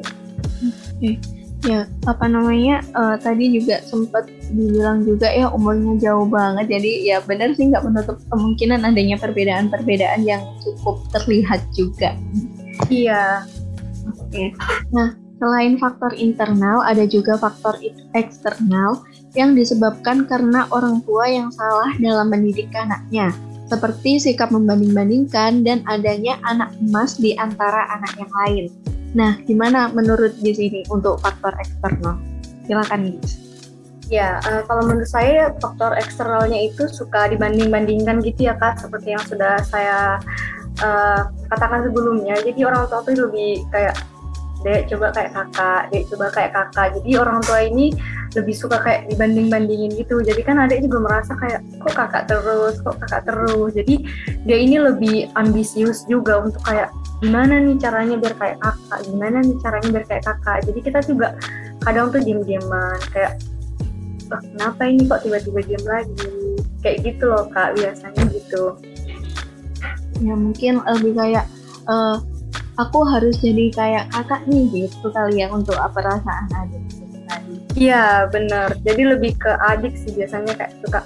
Oke. 0.96 1.35
Ya, 1.66 1.90
apa 2.06 2.30
namanya? 2.30 2.86
Uh, 2.94 3.18
tadi 3.18 3.50
juga 3.50 3.82
sempat 3.82 4.30
dibilang 4.54 5.02
juga 5.02 5.26
ya 5.34 5.50
umurnya 5.50 5.98
jauh 5.98 6.30
banget. 6.30 6.78
Jadi 6.78 7.10
ya 7.10 7.18
benar 7.26 7.58
sih 7.58 7.74
nggak 7.74 7.82
menutup 7.82 8.22
kemungkinan 8.30 8.86
adanya 8.86 9.18
perbedaan-perbedaan 9.18 10.22
yang 10.22 10.46
cukup 10.62 11.02
terlihat 11.10 11.66
juga. 11.74 12.14
Iya. 12.94 13.50
Oke. 14.06 14.54
Nah, 14.94 15.18
selain 15.42 15.82
faktor 15.82 16.14
internal, 16.14 16.86
ada 16.86 17.10
juga 17.10 17.34
faktor 17.42 17.82
eksternal 18.14 19.02
yang 19.34 19.58
disebabkan 19.58 20.30
karena 20.30 20.70
orang 20.70 21.02
tua 21.04 21.26
yang 21.26 21.50
salah 21.50 21.90
dalam 21.98 22.30
mendidik 22.30 22.70
anaknya, 22.78 23.34
seperti 23.66 24.22
sikap 24.22 24.54
membanding-bandingkan 24.54 25.66
dan 25.66 25.82
adanya 25.90 26.38
anak 26.46 26.70
emas 26.82 27.18
di 27.18 27.34
antara 27.38 27.90
anak 27.98 28.14
yang 28.18 28.32
lain. 28.46 28.66
Nah, 29.16 29.40
gimana 29.48 29.90
menurut 29.96 30.36
di 30.44 30.52
sini 30.52 30.82
untuk 30.92 31.24
faktor 31.24 31.56
eksternal? 31.58 32.20
Silakan, 32.68 33.16
Giz. 33.16 33.42
Ya, 34.06 34.38
uh, 34.46 34.62
kalau 34.70 34.86
menurut 34.86 35.10
saya 35.10 35.50
faktor 35.58 35.98
eksternalnya 35.98 36.70
itu 36.70 36.86
suka 36.86 37.26
dibanding-bandingkan 37.32 38.22
gitu 38.22 38.52
ya 38.52 38.54
kak, 38.54 38.78
seperti 38.78 39.18
yang 39.18 39.24
sudah 39.26 39.58
saya 39.66 40.22
uh, 40.86 41.26
katakan 41.50 41.90
sebelumnya. 41.90 42.38
Jadi 42.38 42.62
orang 42.62 42.86
tua 42.86 43.02
itu 43.02 43.26
lebih 43.26 43.66
kayak 43.74 43.98
dek 44.66 44.90
coba 44.90 45.14
kayak 45.14 45.32
kakak, 45.38 45.82
dek 45.94 46.04
coba 46.10 46.26
kayak 46.34 46.52
kakak. 46.58 46.88
Jadi 46.98 47.10
orang 47.22 47.40
tua 47.46 47.60
ini 47.62 47.94
lebih 48.34 48.56
suka 48.58 48.82
kayak 48.82 49.06
dibanding-bandingin 49.14 49.94
gitu. 49.94 50.26
Jadi 50.26 50.42
kan 50.42 50.58
adik 50.58 50.82
juga 50.90 51.06
merasa 51.06 51.38
kayak 51.38 51.62
kok 51.86 51.94
kakak 51.94 52.24
terus, 52.26 52.82
kok 52.82 52.98
kakak 53.06 53.22
terus. 53.30 53.72
Jadi 53.78 53.96
dia 54.50 54.58
ini 54.58 54.82
lebih 54.82 55.30
ambisius 55.38 56.02
juga 56.10 56.42
untuk 56.42 56.66
kayak 56.66 56.90
gimana 57.22 57.62
nih 57.62 57.78
caranya 57.78 58.18
biar 58.18 58.34
kayak 58.42 58.58
kakak, 58.58 59.00
gimana 59.06 59.38
nih 59.46 59.56
caranya 59.62 59.90
biar 59.94 60.06
kayak 60.10 60.24
kakak. 60.26 60.58
Jadi 60.66 60.80
kita 60.82 61.00
juga 61.06 61.28
kadang 61.86 62.10
tuh 62.10 62.20
diem-dieman 62.26 62.98
kayak 63.14 63.38
oh, 64.34 64.42
kenapa 64.42 64.82
ini 64.90 65.06
kok 65.06 65.22
tiba-tiba 65.22 65.60
diem 65.62 65.86
lagi 65.86 66.34
kayak 66.82 66.98
gitu 67.06 67.30
loh 67.30 67.46
kak 67.50 67.74
biasanya 67.78 68.24
gitu 68.30 68.78
ya 70.22 70.34
mungkin 70.38 70.80
lebih 70.86 71.14
kayak 71.18 71.46
uh, 71.90 72.18
aku 72.76 73.00
harus 73.08 73.40
jadi 73.40 73.72
kayak 73.72 74.06
kakak 74.12 74.42
nih 74.48 74.66
gitu 74.72 75.08
kali 75.12 75.44
ya 75.44 75.48
untuk 75.52 75.76
apa 75.80 75.96
perasaan 75.96 76.46
adik 76.52 76.84
tadi. 77.26 77.54
Iya 77.76 78.30
bener. 78.30 78.76
Jadi 78.84 79.02
lebih 79.16 79.34
ke 79.40 79.52
adik 79.72 79.96
sih 79.98 80.12
biasanya 80.14 80.54
kayak 80.56 80.74
suka 80.84 81.00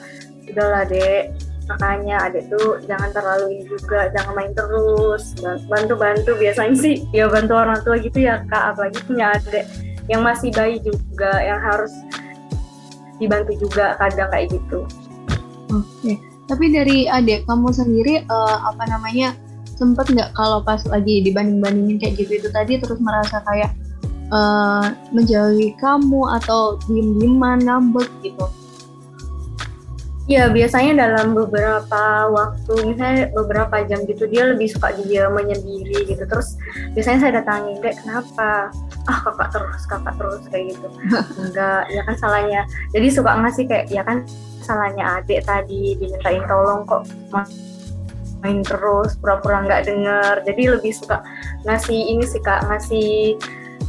udahlah 0.49 0.83
dek 0.89 1.29
makanya 1.69 2.17
adik 2.25 2.49
tuh 2.49 2.81
jangan 2.89 3.13
terlalu 3.13 3.61
ini 3.61 3.63
juga 3.69 4.09
jangan 4.17 4.33
main 4.33 4.51
terus 4.57 5.37
bantu-bantu 5.69 6.33
biasanya 6.33 6.73
sih 6.73 7.05
ya 7.13 7.29
bantu 7.29 7.53
orang 7.53 7.77
tua 7.85 8.01
gitu 8.01 8.25
ya 8.25 8.41
kak 8.49 8.73
apalagi 8.73 8.97
punya 9.05 9.37
adik 9.37 9.69
yang 10.09 10.25
masih 10.25 10.49
bayi 10.49 10.81
juga 10.81 11.37
yang 11.45 11.61
harus 11.61 11.93
dibantu 13.21 13.53
juga 13.61 13.93
kadang 14.01 14.33
kayak 14.33 14.49
gitu. 14.49 14.81
Oke, 15.69 16.17
tapi 16.49 16.73
dari 16.73 17.05
adik 17.05 17.45
kamu 17.45 17.69
sendiri 17.69 18.25
uh, 18.25 18.57
apa 18.73 18.89
namanya 18.89 19.37
sempet 19.79 20.11
nggak 20.11 20.35
kalau 20.35 20.59
pas 20.59 20.83
lagi 20.91 21.23
dibanding-bandingin 21.23 21.97
kayak 22.03 22.13
gitu 22.19 22.43
itu 22.43 22.49
tadi 22.51 22.75
terus 22.83 22.99
merasa 22.99 23.39
kayak 23.47 23.71
uh, 24.35 24.91
menjauhi 25.15 25.71
kamu 25.79 26.21
atau 26.43 26.75
diem-dieman 26.91 27.63
ngambek 27.63 28.11
gitu? 28.21 28.45
Ya 30.29 30.45
biasanya 30.45 31.09
dalam 31.09 31.33
beberapa 31.33 32.29
waktu 32.29 32.73
misalnya 32.85 33.33
beberapa 33.33 33.81
jam 33.89 34.05
gitu 34.05 34.29
dia 34.29 34.45
lebih 34.53 34.69
suka 34.69 34.93
dia 35.01 35.25
menyendiri 35.25 36.05
gitu. 36.05 36.21
Terus 36.21 36.53
biasanya 36.93 37.17
saya 37.17 37.31
datangin 37.41 37.81
kayak 37.81 37.97
kenapa? 38.05 38.69
Ah 39.09 39.19
kakak 39.25 39.49
terus 39.49 39.83
kakak 39.89 40.13
terus 40.21 40.43
kayak 40.53 40.65
gitu. 40.69 40.87
Enggak 41.41 41.89
ya 41.89 42.01
kan 42.05 42.15
salahnya. 42.21 42.61
Jadi 42.93 43.07
suka 43.09 43.41
ngasih 43.41 43.65
kayak 43.65 43.85
ya 43.89 44.05
kan 44.05 44.21
salahnya 44.61 45.17
adik 45.17 45.41
tadi 45.49 45.97
dimintain 45.97 46.45
tolong 46.45 46.85
kok 46.85 47.09
main 48.39 48.63
terus 48.63 49.19
pura-pura 49.19 49.65
nggak 49.65 49.89
denger. 49.89 50.33
Jadi 50.47 50.63
lebih 50.71 50.91
suka 50.95 51.23
ngasih 51.67 51.99
ini 52.15 52.23
sih 52.23 52.41
kak 52.43 52.65
ngasih 52.67 53.35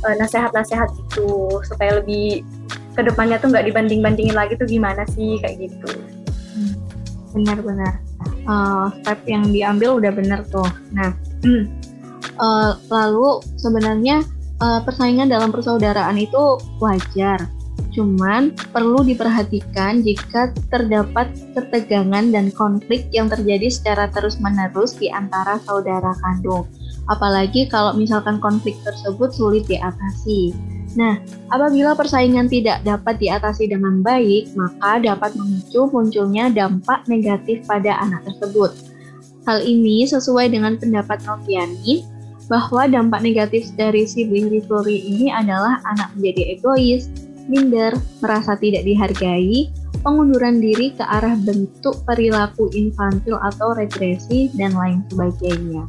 uh, 0.07 0.15
nasihat-nasihat 0.19 0.89
gitu. 0.95 1.63
Supaya 1.67 2.03
lebih 2.03 2.43
ke 2.95 3.01
depannya 3.07 3.39
tuh 3.39 3.55
nggak 3.55 3.71
dibanding-bandingin 3.71 4.35
lagi 4.35 4.59
tuh 4.59 4.67
gimana 4.67 5.07
sih 5.15 5.39
kayak 5.41 5.71
gitu. 5.71 5.91
Benar-benar. 7.35 8.03
Uh, 8.45 8.91
step 9.01 9.23
yang 9.31 9.47
diambil 9.49 10.03
udah 10.03 10.13
benar 10.13 10.43
tuh. 10.51 10.67
Nah 10.91 11.15
uh, 12.41 12.73
lalu 12.91 13.45
sebenarnya 13.61 14.25
uh, 14.59 14.81
persaingan 14.83 15.31
dalam 15.31 15.53
persaudaraan 15.53 16.17
itu 16.19 16.59
wajar 16.81 17.39
Cuman 17.91 18.55
perlu 18.71 19.03
diperhatikan 19.03 20.05
jika 20.05 20.55
terdapat 20.71 21.33
ketegangan 21.57 22.31
dan 22.31 22.53
konflik 22.55 23.09
yang 23.11 23.27
terjadi 23.27 23.67
secara 23.67 24.07
terus-menerus 24.13 24.95
di 25.01 25.11
antara 25.11 25.59
saudara 25.67 26.15
kandung. 26.23 26.69
Apalagi 27.11 27.67
kalau 27.67 27.97
misalkan 27.99 28.39
konflik 28.39 28.79
tersebut 28.87 29.35
sulit 29.35 29.67
diatasi. 29.67 30.55
Nah, 30.99 31.23
apabila 31.51 31.95
persaingan 31.95 32.51
tidak 32.51 32.83
dapat 32.83 33.19
diatasi 33.23 33.71
dengan 33.71 34.03
baik, 34.03 34.55
maka 34.59 34.99
dapat 34.99 35.35
memicu 35.39 35.87
munculnya 35.91 36.51
dampak 36.51 37.07
negatif 37.07 37.63
pada 37.67 37.99
anak 38.03 38.27
tersebut. 38.27 38.75
Hal 39.47 39.63
ini 39.63 40.07
sesuai 40.07 40.51
dengan 40.51 40.79
pendapat 40.79 41.23
Noviani 41.27 42.05
bahwa 42.51 42.91
dampak 42.91 43.23
negatif 43.23 43.71
dari 43.79 44.03
sibling 44.03 44.51
rivalry 44.51 44.99
ini 45.07 45.31
adalah 45.31 45.79
anak 45.87 46.11
menjadi 46.19 46.59
egois, 46.59 47.07
minder, 47.51 47.99
merasa 48.23 48.55
tidak 48.55 48.87
dihargai, 48.87 49.67
pengunduran 50.07 50.63
diri 50.63 50.95
ke 50.95 51.03
arah 51.03 51.35
bentuk 51.35 51.99
perilaku 52.07 52.71
infantil 52.73 53.37
atau 53.43 53.75
regresi 53.75 54.49
dan 54.55 54.73
lain 54.79 55.03
sebagainya. 55.11 55.85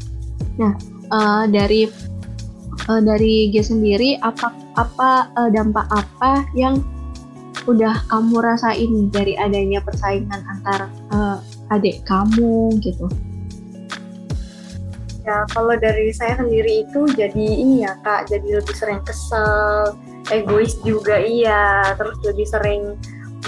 Nah, 0.58 0.74
uh, 1.14 1.46
dari 1.46 1.86
uh, 2.90 3.02
dari 3.02 3.54
G 3.54 3.62
sendiri 3.62 4.18
apa 4.20 4.52
apa 4.76 5.30
uh, 5.38 5.50
dampak 5.54 5.86
apa 5.94 6.44
yang 6.58 6.82
udah 7.70 7.94
kamu 8.10 8.42
rasain 8.42 9.14
dari 9.14 9.38
adanya 9.38 9.86
persaingan 9.86 10.42
antar 10.50 10.90
uh, 11.14 11.38
adik 11.70 12.02
kamu 12.10 12.74
gitu? 12.82 13.06
Ya, 15.22 15.46
kalau 15.54 15.78
dari 15.78 16.10
saya 16.10 16.34
sendiri 16.42 16.82
itu 16.82 17.06
jadi 17.14 17.46
ini 17.62 17.86
ya 17.86 17.94
kak, 18.02 18.26
jadi 18.26 18.58
lebih 18.58 18.74
sering 18.74 19.06
kesel, 19.06 19.94
egois 20.32 20.80
juga 20.82 21.20
iya. 21.20 21.94
Terus 22.00 22.18
lebih 22.24 22.48
sering 22.48 22.84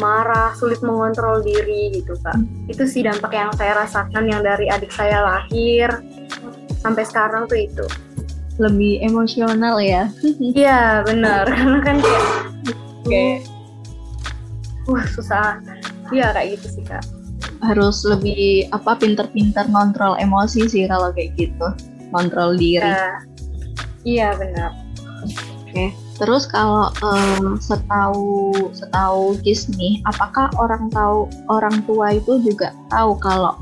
marah 0.02 0.54
sulit 0.58 0.82
mengontrol 0.82 1.44
diri 1.46 1.94
gitu 1.94 2.18
kak. 2.22 2.34
Hmm. 2.34 2.72
itu 2.72 2.84
sih 2.90 3.06
dampak 3.06 3.34
yang 3.36 3.52
saya 3.54 3.78
rasakan 3.86 4.25
yang 4.25 4.42
dari 4.42 4.66
adik 4.72 4.90
saya 4.90 5.22
lahir 5.22 6.02
sampai 6.82 7.04
sekarang 7.06 7.46
tuh 7.46 7.60
itu. 7.60 7.86
Lebih 8.58 9.02
emosional 9.06 9.78
ya. 9.82 10.10
Iya 10.58 11.06
benar. 11.06 11.46
Karena 11.54 11.80
kan 11.82 11.98
kayak 12.02 12.25
kayak 13.06 13.38
wah 14.90 15.06
susah. 15.13 15.62
Iya 16.10 16.34
kayak 16.34 16.60
gitu 16.60 16.82
sih 16.82 16.84
kak. 16.86 17.04
Harus 17.63 18.04
lebih 18.04 18.68
apa 18.75 19.00
pinter-pinter 19.00 19.63
kontrol 19.72 20.20
emosi 20.20 20.68
sih 20.68 20.84
kalau 20.90 21.13
kayak 21.13 21.38
gitu. 21.38 21.68
Kontrol 22.13 22.54
diri. 22.58 22.86
Iya, 22.86 23.10
iya 24.06 24.28
benar. 24.38 24.72
Oke. 25.24 25.72
okay. 25.72 25.90
Terus 26.24 26.48
kalau 26.48 26.88
um, 27.03 27.60
setahu 27.60 28.56
setahu 28.72 29.36
Gis 29.44 29.68
nih, 29.75 30.00
apakah 30.08 30.48
orang 30.56 30.88
tahu 30.88 31.27
orang 31.51 31.84
tua 31.84 32.15
itu 32.15 32.39
juga 32.39 32.72
tahu 32.88 33.20
kalau 33.20 33.60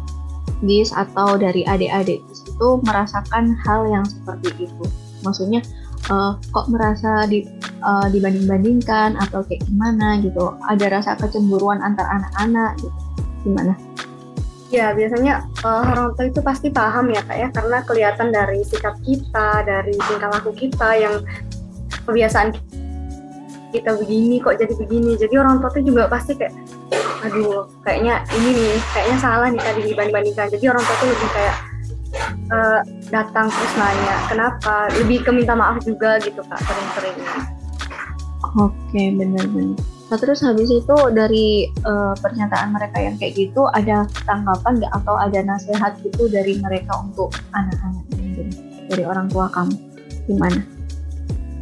Gis 0.62 0.94
atau 0.94 1.42
dari 1.42 1.66
adik-adik 1.66 2.22
itu 2.22 2.68
merasakan 2.86 3.58
hal 3.66 3.90
yang 3.90 4.06
seperti 4.06 4.70
itu? 4.70 4.86
Maksudnya 5.26 5.66
uh, 6.14 6.38
kok 6.54 6.70
merasa 6.70 7.26
di, 7.26 7.50
uh, 7.82 8.06
dibanding-bandingkan 8.14 9.18
atau 9.18 9.42
kayak 9.42 9.66
gimana 9.66 10.22
gitu? 10.22 10.54
Ada 10.70 11.02
rasa 11.02 11.18
kecemburuan 11.18 11.82
antar 11.82 12.06
anak-anak 12.14 12.78
gitu? 12.78 13.00
Gimana? 13.42 13.74
Ya 14.70 14.94
biasanya 14.94 15.50
uh, 15.66 15.82
orang 15.82 16.14
tua 16.14 16.30
itu 16.30 16.46
pasti 16.46 16.70
paham 16.70 17.10
ya 17.10 17.26
kak 17.26 17.38
ya 17.42 17.50
karena 17.50 17.82
kelihatan 17.90 18.30
dari 18.30 18.62
sikap 18.62 19.02
kita, 19.02 19.66
dari 19.66 19.98
tingkah 19.98 20.30
laku 20.30 20.54
kita 20.54 20.94
yang 20.94 21.26
kebiasaan 22.12 22.52
kita 23.72 23.92
begini 23.96 24.44
kok 24.44 24.60
jadi 24.60 24.74
begini. 24.76 25.16
Jadi 25.16 25.34
orang 25.40 25.64
tua 25.64 25.72
tuh 25.72 25.84
juga 25.84 26.12
pasti 26.12 26.36
kayak 26.36 26.52
aduh 27.22 27.70
kayaknya 27.88 28.26
ini 28.36 28.50
nih 28.52 28.76
kayaknya 28.92 29.18
salah 29.24 29.48
nih 29.48 29.62
tadi 29.64 29.82
dibanding-bandingkan. 29.88 30.48
Jadi 30.52 30.66
orang 30.68 30.84
tua 30.84 30.96
tuh 31.00 31.08
lebih 31.08 31.30
kayak 31.32 31.56
uh, 32.52 32.80
datang 33.08 33.48
terus 33.48 33.74
nanya 33.80 34.16
kenapa? 34.28 34.76
Lebih 35.00 35.24
ke 35.24 35.32
minta 35.32 35.56
maaf 35.56 35.80
juga 35.88 36.20
gitu 36.20 36.44
kak 36.44 36.60
sering-sering. 36.60 37.18
Oke 38.60 39.04
benar-benar 39.16 39.80
nah 40.12 40.20
terus 40.20 40.44
habis 40.44 40.68
itu 40.68 40.98
dari 41.16 41.72
uh, 41.88 42.12
pernyataan 42.20 42.76
mereka 42.76 43.00
yang 43.00 43.16
kayak 43.16 43.32
gitu 43.40 43.64
ada 43.72 44.04
tanggapan 44.28 44.84
nggak 44.84 44.92
atau 44.92 45.16
ada 45.16 45.40
nasihat 45.40 45.96
gitu 46.04 46.28
dari 46.28 46.60
mereka 46.60 47.00
untuk 47.00 47.32
anak-anak 47.56 48.04
dari 48.92 49.08
orang 49.08 49.32
tua 49.32 49.48
kamu? 49.48 49.72
Gimana? 50.28 50.81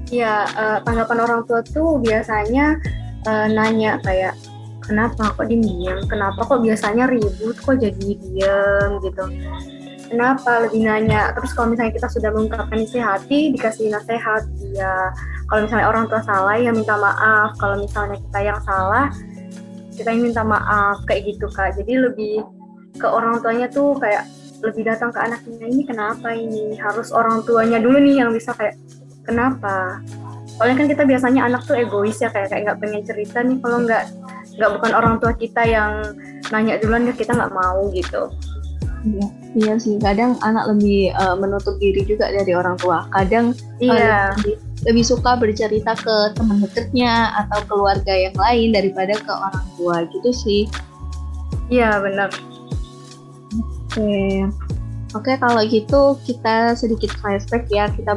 Ya 0.09 0.49
uh, 0.57 0.77
tanggapan 0.81 1.17
orang 1.21 1.41
tua 1.45 1.61
tuh 1.61 2.01
biasanya 2.01 2.81
uh, 3.29 3.45
nanya 3.45 4.01
kayak 4.01 4.33
kenapa 4.81 5.37
kok 5.37 5.45
diem? 5.45 6.01
Kenapa 6.09 6.41
kok 6.41 6.65
biasanya 6.65 7.05
ribut? 7.05 7.55
Kok 7.61 7.77
jadi 7.77 8.09
diem? 8.17 8.89
Gitu. 9.05 9.23
Kenapa? 10.09 10.65
Lebih 10.65 10.81
nanya. 10.89 11.29
Terus 11.37 11.53
kalau 11.53 11.69
misalnya 11.69 11.93
kita 11.93 12.09
sudah 12.09 12.29
mengungkapkan 12.33 12.81
isi 12.81 12.97
hati 12.97 13.53
dikasih 13.53 13.93
nasihat. 13.93 14.49
Ya 14.73 15.13
kalau 15.45 15.69
misalnya 15.69 15.87
orang 15.93 16.09
tua 16.09 16.21
salah 16.25 16.57
ya 16.57 16.73
minta 16.73 16.97
maaf. 16.97 17.53
Kalau 17.61 17.77
misalnya 17.77 18.17
kita 18.17 18.39
yang 18.41 18.59
salah 18.65 19.13
kita 19.93 20.09
yang 20.09 20.25
minta 20.25 20.41
maaf. 20.41 21.05
Kayak 21.05 21.37
gitu 21.37 21.45
kak. 21.53 21.77
Jadi 21.77 21.93
lebih 22.09 22.41
ke 22.97 23.05
orang 23.05 23.37
tuanya 23.45 23.69
tuh 23.69 23.93
kayak 24.01 24.25
lebih 24.59 24.83
datang 24.89 25.13
ke 25.13 25.21
anaknya 25.21 25.69
ini 25.69 25.85
kenapa 25.85 26.33
ini? 26.33 26.75
Harus 26.81 27.13
orang 27.13 27.45
tuanya 27.45 27.77
dulu 27.77 28.01
nih 28.01 28.25
yang 28.25 28.33
bisa 28.33 28.51
kayak 28.57 28.75
kenapa? 29.29 30.01
Soalnya 30.57 30.75
kan 30.75 30.87
kita 30.91 31.03
biasanya 31.07 31.41
anak 31.47 31.61
tuh 31.63 31.77
egois 31.77 32.17
ya 32.19 32.27
kayak 32.33 32.51
kayak 32.51 32.61
nggak 32.67 32.79
pengen 32.81 33.01
cerita 33.05 33.39
nih 33.45 33.57
kalau 33.63 33.77
nggak 33.85 34.03
nggak 34.59 34.71
bukan 34.75 34.91
orang 34.91 35.15
tua 35.23 35.31
kita 35.37 35.61
yang 35.63 35.91
nanya 36.51 36.75
duluan 36.81 37.07
ya 37.07 37.13
kita 37.15 37.31
nggak 37.31 37.53
mau 37.55 37.87
gitu. 37.95 38.27
Iya 39.07 39.27
iya 39.55 39.73
sih. 39.79 39.95
Kadang 40.03 40.35
anak 40.43 40.75
lebih 40.75 41.15
uh, 41.15 41.39
menutup 41.39 41.79
diri 41.79 42.03
juga 42.03 42.27
dari 42.27 42.51
orang 42.51 42.75
tua. 42.75 43.07
Kadang 43.15 43.55
iya. 43.79 44.35
uh, 44.35 44.43
lebih, 44.43 44.55
lebih 44.91 45.03
suka 45.07 45.39
bercerita 45.39 45.95
ke 45.95 46.35
teman 46.35 46.59
dekatnya 46.59 47.31
atau 47.45 47.63
keluarga 47.71 48.11
yang 48.11 48.35
lain 48.35 48.75
daripada 48.75 49.15
ke 49.15 49.31
orang 49.31 49.67
tua. 49.79 50.03
Gitu 50.11 50.31
sih. 50.35 50.61
Iya 51.71 52.03
benar. 52.03 52.33
Oke 53.89 54.68
Oke, 55.17 55.33
kalau 55.41 55.65
gitu 55.65 56.21
kita 56.21 56.77
sedikit 56.77 57.09
flashback 57.17 57.65
ya, 57.73 57.89
kita 57.89 58.13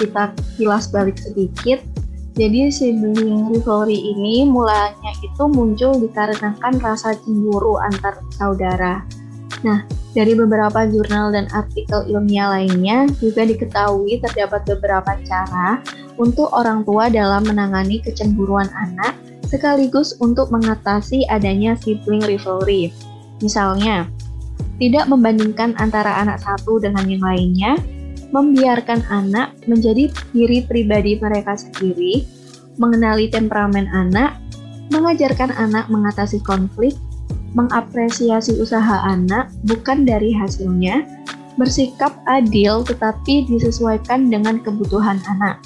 kita 0.00 0.32
kilas 0.56 0.88
balik 0.88 1.20
sedikit. 1.20 1.84
Jadi 2.32 2.72
sibling 2.72 3.52
rivalry 3.52 4.00
ini 4.16 4.48
mulanya 4.48 5.12
itu 5.20 5.44
muncul 5.50 6.00
dikarenakan 6.00 6.80
rasa 6.80 7.12
cemburu 7.20 7.76
antar 7.76 8.16
saudara. 8.32 9.04
Nah, 9.60 9.84
dari 10.16 10.32
beberapa 10.32 10.88
jurnal 10.88 11.36
dan 11.36 11.50
artikel 11.52 12.08
ilmiah 12.08 12.48
lainnya 12.48 13.04
juga 13.20 13.44
diketahui 13.44 14.24
terdapat 14.24 14.64
beberapa 14.64 15.20
cara 15.28 15.84
untuk 16.16 16.48
orang 16.56 16.80
tua 16.88 17.12
dalam 17.12 17.44
menangani 17.44 18.00
kecemburuan 18.00 18.72
anak 18.72 19.12
sekaligus 19.50 20.16
untuk 20.22 20.48
mengatasi 20.48 21.26
adanya 21.28 21.76
sibling 21.76 22.22
rivalry. 22.24 22.94
Misalnya, 23.42 24.06
tidak 24.80 25.06
membandingkan 25.12 25.76
antara 25.76 26.24
anak 26.24 26.40
satu 26.40 26.80
dengan 26.80 27.04
yang 27.04 27.20
lainnya, 27.20 27.76
membiarkan 28.32 29.04
anak 29.12 29.52
menjadi 29.68 30.08
diri 30.32 30.64
pribadi 30.64 31.20
mereka 31.20 31.54
sendiri, 31.54 32.24
mengenali 32.80 33.28
temperamen 33.28 33.86
anak, 33.92 34.40
mengajarkan 34.88 35.52
anak 35.60 35.86
mengatasi 35.92 36.40
konflik, 36.40 36.96
mengapresiasi 37.52 38.56
usaha 38.56 39.04
anak 39.04 39.52
bukan 39.68 40.08
dari 40.08 40.32
hasilnya, 40.32 41.04
bersikap 41.60 42.16
adil 42.24 42.80
tetapi 42.80 43.44
disesuaikan 43.52 44.32
dengan 44.32 44.64
kebutuhan 44.64 45.20
anak. 45.28 45.60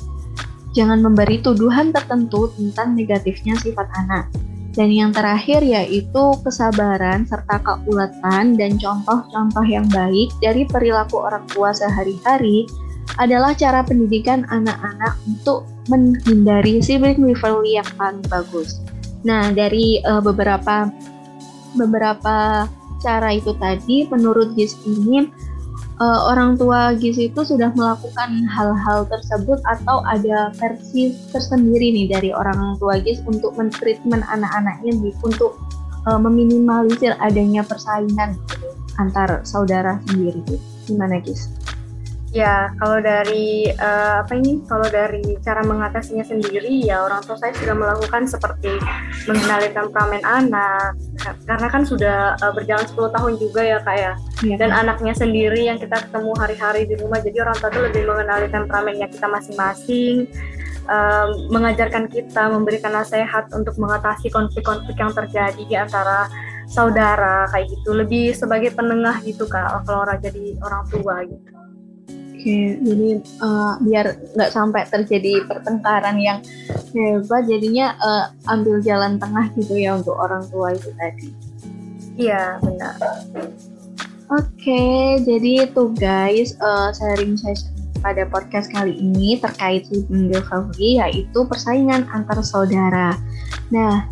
Jangan 0.75 1.07
memberi 1.07 1.39
tuduhan 1.39 1.95
tertentu 1.95 2.51
tentang 2.59 2.99
negatifnya 2.99 3.55
sifat 3.63 3.87
anak 3.95 4.27
dan 4.75 4.91
yang 4.91 5.15
terakhir 5.15 5.63
yaitu 5.63 6.25
kesabaran 6.43 7.23
serta 7.25 7.63
keuletan 7.63 8.59
dan 8.59 8.75
contoh-contoh 8.75 9.65
yang 9.67 9.87
baik 9.95 10.35
dari 10.43 10.67
perilaku 10.67 11.23
orang 11.23 11.47
tua 11.55 11.71
sehari-hari 11.71 12.67
adalah 13.23 13.55
cara 13.55 13.87
pendidikan 13.87 14.43
anak-anak 14.51 15.15
untuk 15.31 15.63
menghindari 15.87 16.83
sibling 16.83 17.23
rivalry 17.23 17.79
yang 17.79 17.89
paling 17.95 18.25
bagus. 18.27 18.83
Nah, 19.23 19.55
dari 19.55 20.03
uh, 20.03 20.19
beberapa 20.19 20.91
beberapa 21.79 22.67
cara 23.05 23.31
itu 23.37 23.53
tadi 23.61 24.09
menurut 24.09 24.57
GIS 24.57 24.81
ini 24.89 25.29
uh, 26.01 26.21
orang 26.31 26.59
tua 26.59 26.95
Gizi 26.97 27.31
itu 27.31 27.43
sudah 27.45 27.71
melakukan 27.75 28.47
hal-hal 28.51 29.07
tersebut 29.07 29.61
atau 29.69 30.03
ada 30.07 30.51
versi 30.59 31.15
tersendiri 31.31 31.93
nih 31.95 32.07
dari 32.11 32.31
orang 32.35 32.79
tua 32.79 32.99
Giz 33.03 33.23
untuk 33.27 33.55
mentreatment 33.55 34.25
anak-anaknya 34.27 34.95
untuk 35.23 35.59
uh, 36.07 36.19
meminimalisir 36.19 37.15
adanya 37.23 37.63
persaingan 37.63 38.39
antar 38.99 39.43
saudara 39.43 39.99
sendiri. 40.11 40.43
Gimana 40.87 41.19
Giz? 41.23 41.51
Ya, 42.35 42.75
kalau 42.83 42.99
dari 42.99 43.71
uh, 43.79 44.27
apa 44.27 44.35
ini? 44.35 44.59
Kalau 44.67 44.83
dari 44.91 45.23
cara 45.39 45.63
mengatasinya 45.63 46.27
sendiri, 46.27 46.83
ya 46.83 47.07
orang 47.07 47.23
tua 47.23 47.39
saya 47.39 47.55
sudah 47.55 47.79
melakukan 47.79 48.27
seperti 48.27 48.75
mengenali 49.31 49.71
temperamen 49.71 50.19
anak, 50.27 50.99
karena 51.47 51.69
kan 51.71 51.87
sudah 51.87 52.35
uh, 52.43 52.51
berjalan 52.51 52.91
10 52.91 53.15
tahun 53.15 53.33
juga 53.39 53.63
ya 53.63 53.79
kak 53.87 53.97
ya. 54.03 54.13
ya. 54.51 54.57
Dan 54.59 54.75
anaknya 54.75 55.15
sendiri 55.15 55.71
yang 55.71 55.79
kita 55.79 55.95
ketemu 55.95 56.35
hari-hari 56.35 56.91
di 56.91 56.99
rumah, 56.99 57.23
jadi 57.23 57.47
orang 57.47 57.55
tua 57.55 57.71
itu 57.71 57.81
lebih 57.87 58.03
mengenali 58.03 58.47
temperamennya 58.51 59.09
kita 59.15 59.27
masing-masing, 59.31 60.27
uh, 60.91 61.31
mengajarkan 61.55 62.11
kita, 62.11 62.51
memberikan 62.51 62.99
nasihat 62.99 63.47
untuk 63.55 63.79
mengatasi 63.79 64.27
konflik-konflik 64.35 64.99
yang 64.99 65.15
terjadi 65.15 65.63
di 65.63 65.77
antara 65.79 66.27
saudara 66.67 67.47
kayak 67.55 67.71
gitu. 67.71 67.95
Lebih 67.95 68.35
sebagai 68.35 68.75
penengah 68.75 69.23
gitu 69.23 69.47
kak, 69.47 69.87
kalau 69.87 70.03
orang 70.03 70.19
jadi 70.19 70.59
orang 70.67 70.83
tua 70.91 71.23
gitu. 71.31 71.64
Oke, 72.45 72.77
jadi 72.77 73.25
uh, 73.41 73.81
biar 73.81 74.21
nggak 74.37 74.53
sampai 74.53 74.85
terjadi 74.85 75.49
pertengkaran 75.49 76.21
yang 76.21 76.45
hebat, 76.93 77.49
jadinya 77.49 77.97
uh, 77.97 78.29
ambil 78.53 78.85
jalan 78.85 79.17
tengah 79.17 79.49
gitu 79.57 79.81
ya 79.81 79.97
untuk 79.97 80.13
orang 80.13 80.45
tua 80.53 80.77
itu 80.77 80.93
tadi. 81.01 81.33
Iya, 82.21 82.61
benar. 82.61 83.01
Oke, 84.29 85.17
jadi 85.25 85.73
itu 85.73 85.83
guys 85.97 86.53
uh, 86.61 86.93
sharing 86.93 87.41
session 87.41 87.73
pada 88.05 88.29
podcast 88.29 88.69
kali 88.69 88.93
ini 88.93 89.41
terkait 89.41 89.89
sibling 89.89 90.29
rivalry 90.29 91.01
yaitu 91.01 91.49
persaingan 91.49 92.05
antar 92.13 92.45
saudara. 92.45 93.17
Nah, 93.73 94.05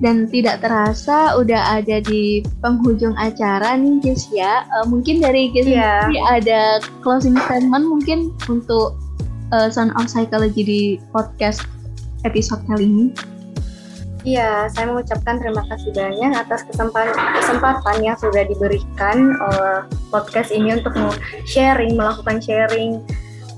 dan 0.00 0.24
tidak 0.32 0.64
terasa 0.64 1.36
udah 1.36 1.76
ada 1.80 2.00
di 2.00 2.40
penghujung 2.64 3.12
acara 3.20 3.76
nih 3.76 4.00
guys 4.00 4.26
ya. 4.32 4.64
Uh, 4.72 4.88
mungkin 4.88 5.20
dari 5.20 5.52
guys 5.52 5.68
yeah. 5.68 6.08
ada 6.32 6.80
closing 7.04 7.36
statement 7.46 7.84
mungkin 7.84 8.32
untuk 8.48 8.96
uh, 9.52 9.68
Sound 9.68 9.92
of 10.00 10.08
Psychology 10.08 10.64
di 10.64 10.82
podcast 11.12 11.62
episode 12.24 12.64
kali 12.64 12.88
ini. 12.88 13.06
Iya, 14.20 14.68
saya 14.68 14.92
mengucapkan 14.92 15.40
terima 15.40 15.64
kasih 15.64 15.96
banyak 15.96 16.32
atas 16.36 16.60
kesempatan 16.68 17.16
kesempatan 17.40 18.04
yang 18.04 18.16
sudah 18.20 18.44
diberikan 18.44 19.32
oleh 19.32 19.88
podcast 20.12 20.52
ini 20.52 20.76
untuk 20.76 20.92
sharing, 21.48 21.96
melakukan 21.96 22.36
sharing, 22.36 23.00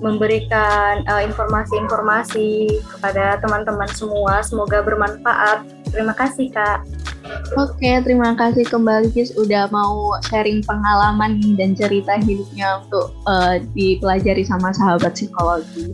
memberikan 0.03 1.07
uh, 1.07 1.23
informasi-informasi 1.23 2.83
kepada 2.91 3.38
teman-teman 3.38 3.88
semua. 3.95 4.43
Semoga 4.43 4.83
bermanfaat 4.83 5.83
Terima 5.93 6.17
kasih 6.17 6.49
Kak. 6.49 6.88
Oke, 7.55 8.01
terima 8.03 8.35
kasih 8.35 8.65
kembali 8.67 9.12
Kis 9.12 9.37
udah 9.37 9.69
mau 9.71 10.17
sharing 10.27 10.65
pengalaman 10.65 11.38
dan 11.55 11.77
cerita 11.77 12.19
hidupnya 12.19 12.83
untuk 12.83 13.12
uh, 13.29 13.61
dipelajari 13.77 14.43
sama 14.43 14.73
sahabat 14.73 15.15
psikologi. 15.15 15.93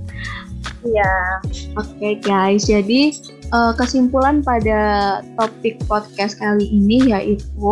Iya. 0.87 1.43
Oke 1.75 2.23
guys, 2.23 2.71
jadi 2.71 3.13
uh, 3.51 3.75
kesimpulan 3.75 4.41
pada 4.41 5.21
topik 5.35 5.83
podcast 5.91 6.39
kali 6.39 6.65
ini 6.71 7.11
yaitu 7.11 7.69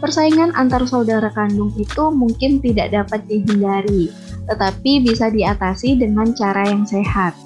persaingan 0.00 0.56
antar 0.56 0.88
saudara 0.88 1.28
kandung 1.30 1.70
itu 1.76 2.08
mungkin 2.10 2.58
tidak 2.58 2.90
dapat 2.90 3.20
dihindari, 3.28 4.08
tetapi 4.48 5.04
bisa 5.04 5.28
diatasi 5.28 6.00
dengan 6.00 6.32
cara 6.32 6.66
yang 6.66 6.88
sehat. 6.88 7.36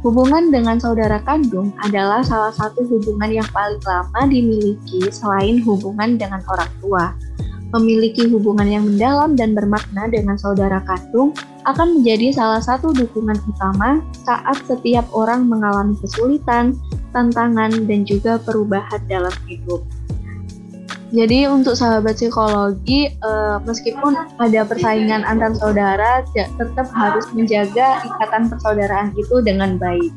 Hubungan 0.00 0.48
dengan 0.48 0.80
saudara 0.80 1.20
kandung 1.28 1.76
adalah 1.84 2.24
salah 2.24 2.56
satu 2.56 2.88
hubungan 2.88 3.36
yang 3.36 3.48
paling 3.52 3.84
lama 3.84 4.20
dimiliki 4.32 5.12
selain 5.12 5.60
hubungan 5.60 6.16
dengan 6.16 6.40
orang 6.48 6.72
tua. 6.80 7.04
Memiliki 7.70 8.26
hubungan 8.26 8.66
yang 8.66 8.88
mendalam 8.88 9.36
dan 9.36 9.52
bermakna 9.52 10.08
dengan 10.08 10.40
saudara 10.40 10.80
kandung 10.88 11.36
akan 11.68 12.00
menjadi 12.00 12.32
salah 12.32 12.64
satu 12.64 12.96
dukungan 12.96 13.36
utama 13.44 14.00
saat 14.24 14.56
setiap 14.64 15.04
orang 15.12 15.46
mengalami 15.46 15.94
kesulitan, 16.00 16.74
tantangan, 17.12 17.84
dan 17.84 18.08
juga 18.08 18.40
perubahan 18.40 19.04
dalam 19.06 19.36
hidup. 19.46 19.84
Jadi 21.10 21.50
untuk 21.50 21.74
sahabat 21.74 22.22
psikologi, 22.22 23.10
uh, 23.26 23.58
meskipun 23.66 24.14
ada 24.38 24.62
persaingan 24.62 25.26
antar 25.26 25.58
saudara, 25.58 26.22
tetap 26.34 26.86
harus 26.94 27.26
menjaga 27.34 27.98
ikatan 28.06 28.46
persaudaraan 28.46 29.10
itu 29.18 29.42
dengan 29.42 29.74
baik. 29.74 30.14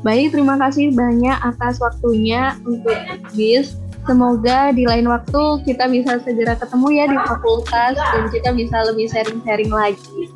Baik, 0.00 0.32
terima 0.32 0.56
kasih 0.56 0.96
banyak 0.96 1.36
atas 1.44 1.76
waktunya 1.76 2.56
untuk 2.64 2.96
bis. 3.36 3.76
Semoga 4.08 4.72
di 4.72 4.88
lain 4.88 5.12
waktu 5.12 5.60
kita 5.68 5.84
bisa 5.92 6.16
segera 6.24 6.56
ketemu 6.56 6.88
ya 6.88 7.04
di 7.04 7.18
fakultas 7.20 8.00
dan 8.00 8.24
kita 8.32 8.50
bisa 8.56 8.80
lebih 8.88 9.12
sharing-sharing 9.12 9.68
lagi. 9.68 10.32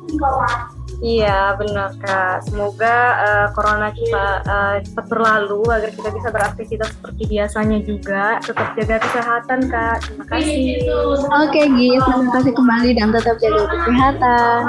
Iya 1.03 1.59
benar 1.59 1.91
kak. 1.99 2.47
Semoga 2.47 2.95
uh, 3.19 3.47
corona 3.51 3.91
kita 3.91 4.25
uh, 4.47 4.75
cepat 4.79 5.05
berlalu 5.11 5.61
agar 5.67 5.91
kita 5.91 6.09
bisa 6.13 6.27
beraktivitas 6.31 6.89
seperti 6.95 7.23
biasanya 7.27 7.79
juga. 7.83 8.23
Tetap 8.39 8.67
jaga 8.79 8.95
kesehatan 9.03 9.59
kak. 9.67 9.95
Terima 10.07 10.25
kasih. 10.31 10.59
Oke 11.43 11.61
Gis, 11.75 12.01
terima 12.03 12.31
kasih 12.31 12.53
kembali 12.55 12.89
dan 12.95 13.07
tetap 13.11 13.35
jaga 13.43 13.63
kesehatan. 13.67 14.59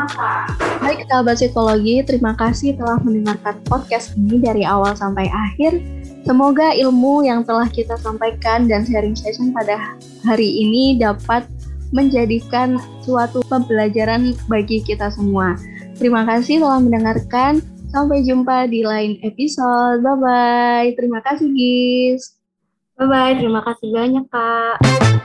Baik 0.83 0.99
sahabat 1.09 1.37
psikologi, 1.39 1.97
terima 2.03 2.33
kasih 2.35 2.75
telah 2.75 2.99
mendengarkan 3.03 3.57
podcast 3.67 4.15
ini 4.19 4.43
dari 4.43 4.63
awal 4.67 4.93
sampai 4.99 5.31
akhir. 5.31 5.79
Semoga 6.27 6.75
ilmu 6.75 7.23
yang 7.23 7.47
telah 7.47 7.71
kita 7.71 7.95
sampaikan 8.03 8.67
dan 8.67 8.83
sharing 8.83 9.15
session 9.15 9.55
pada 9.55 9.79
hari 10.27 10.59
ini 10.59 10.99
dapat 10.99 11.47
menjadikan 11.95 12.83
suatu 13.07 13.47
pembelajaran 13.47 14.35
bagi 14.51 14.83
kita 14.83 15.07
semua. 15.15 15.55
Terima 15.97 16.29
kasih 16.29 16.61
telah 16.61 16.81
mendengarkan. 16.81 17.65
Sampai 17.89 18.21
jumpa 18.29 18.69
di 18.69 18.85
lain 18.85 19.17
episode. 19.25 20.05
Bye-bye. 20.05 20.93
Terima 20.93 21.25
kasih, 21.25 21.49
Gis. 21.57 22.37
Bye-bye. 23.01 23.41
Terima 23.41 23.61
kasih 23.65 23.89
banyak, 23.89 24.25
Kak. 24.29 25.16